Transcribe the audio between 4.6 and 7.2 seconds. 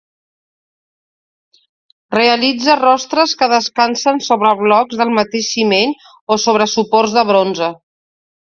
blocs del mateix ciment o sobre suports